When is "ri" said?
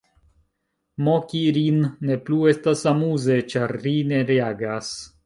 3.85-3.95